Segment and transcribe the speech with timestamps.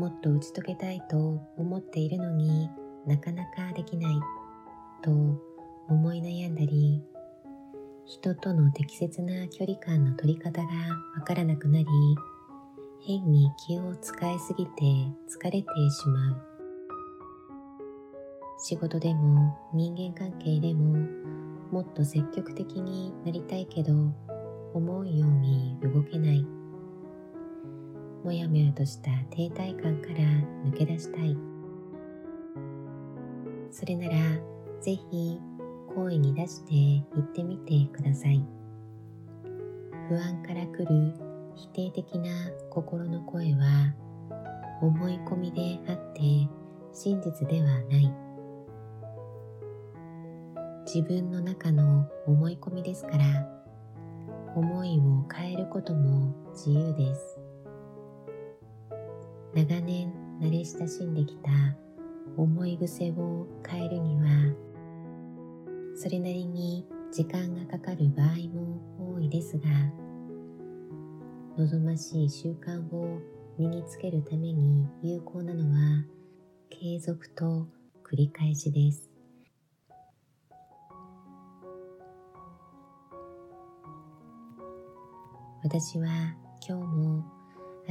[0.00, 2.70] もっと打ち解けたいと思っているのに
[3.06, 4.14] なかなかできない
[5.02, 5.10] と
[5.90, 7.02] 思い悩んだり
[8.06, 10.68] 人との適切な距離感の取り方が
[11.18, 11.86] わからなくなり
[13.06, 14.72] 変に気を使いすぎて
[15.28, 16.42] 疲れてしまう。
[18.58, 20.96] 仕事でも人間関係でも
[21.70, 23.92] もっと積極的になりたいけど
[24.72, 26.59] 思うように動けない。
[28.22, 30.18] もやもやとした停滞感から
[30.64, 31.36] 抜け出したい。
[33.70, 34.14] それなら
[34.80, 35.40] ぜひ
[35.94, 36.72] 声に出して
[37.14, 38.44] 言ってみてください。
[40.08, 41.14] 不安から来る
[41.54, 42.30] 否定的な
[42.68, 43.94] 心の声は
[44.82, 46.20] 思い込みであって
[46.92, 48.12] 真実ではない。
[50.84, 53.24] 自分の中の思い込みですから
[54.56, 57.39] 思いを変えることも自由です。
[59.54, 61.50] 長年慣れ親しんできた
[62.36, 64.54] 思い癖を変えるには
[65.96, 69.68] それなりに時間がかかる場合も多いですが
[71.58, 73.18] 望ましい習慣を
[73.58, 76.04] 身につけるために有効なのは
[76.70, 77.66] 継続と
[78.04, 79.10] 繰り返しです。
[85.62, 86.08] 私は
[86.66, 87.39] 今日も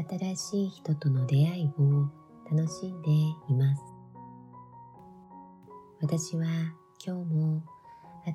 [0.07, 2.09] 新しい人との出会いを
[2.49, 3.81] 楽しんでいます。
[6.01, 6.45] 私は
[7.05, 7.61] 今日も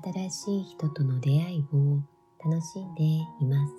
[0.03, 2.03] 新しい人との出会いを
[2.45, 3.75] 楽しんでいます。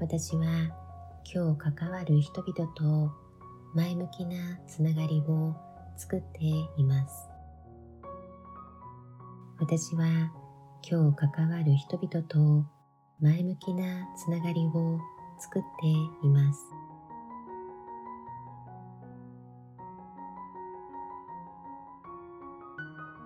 [0.00, 0.44] 私は
[1.30, 3.12] 今日関わる人々と
[3.74, 5.54] 前向きなつながりを
[5.96, 6.44] 作って
[6.78, 7.28] います。
[9.58, 10.32] 私は
[10.88, 12.64] 今日関わる人々と
[13.20, 15.00] 前向きなつながりを
[15.36, 15.88] 作って
[16.24, 16.60] います。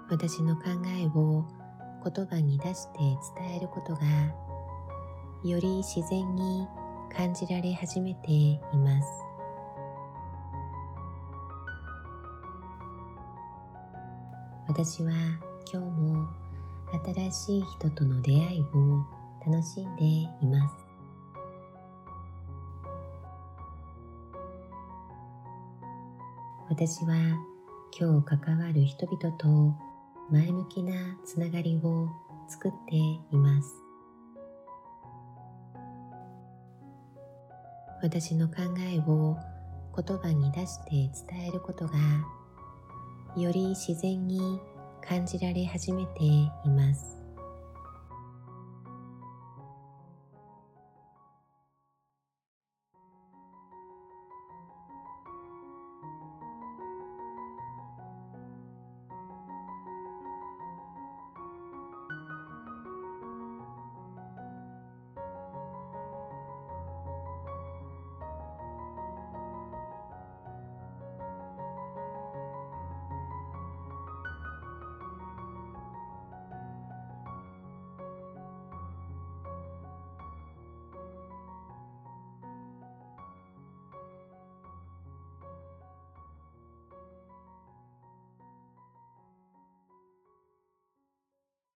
[0.09, 1.44] 私の考えを
[2.03, 2.98] 言葉に出して
[3.38, 4.00] 伝えることが
[5.44, 6.66] より自然に
[7.15, 9.09] 感じられ始めています。
[14.66, 15.12] 私は
[15.71, 16.49] 今日も
[16.92, 19.04] 新しい人との出会いを
[19.46, 20.74] 楽しんでいます。
[26.68, 27.14] 私は
[27.98, 29.74] 今日関わる人々と
[30.30, 32.08] 前向きなつながりを
[32.48, 33.68] 作っています。
[38.02, 39.36] 私の考えを
[39.94, 40.90] 言葉に出して
[41.32, 41.94] 伝えることが
[43.36, 44.60] より自然に
[45.06, 47.19] 感じられ始めています。